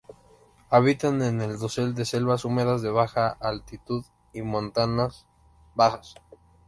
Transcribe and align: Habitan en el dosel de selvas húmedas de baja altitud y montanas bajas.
Habitan 0.71 1.21
en 1.21 1.41
el 1.41 1.59
dosel 1.59 1.93
de 1.93 2.05
selvas 2.05 2.43
húmedas 2.43 2.81
de 2.81 2.89
baja 2.89 3.37
altitud 3.39 4.03
y 4.33 4.41
montanas 4.41 5.27
bajas. 5.75 6.15